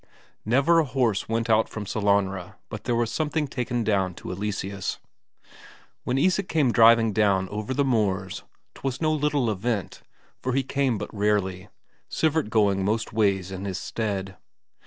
Never 0.45 0.79
a 0.79 0.83
horse 0.83 1.29
went 1.29 1.47
out 1.47 1.69
from 1.69 1.85
Sellanraa 1.85 2.55
but 2.69 2.85
there 2.85 2.95
was 2.95 3.11
something 3.11 3.47
taken 3.47 3.83
down 3.83 4.15
to 4.15 4.31
Eleseus. 4.31 4.97
When 6.05 6.17
Isak 6.17 6.49
came 6.49 6.71
driving 6.71 7.13
down 7.13 7.47
over 7.49 7.71
the 7.71 7.85
moors, 7.85 8.43
'twas 8.73 8.99
no 8.99 9.13
little 9.13 9.51
event, 9.51 10.01
for 10.41 10.53
he 10.53 10.63
came 10.63 10.97
but 10.97 11.13
rarely, 11.13 11.69
Sivert 12.09 12.49
going 12.49 12.83
most 12.83 13.13
ways 13.13 13.51
in 13.51 13.65
his 13.65 13.77
stead. 13.77 14.37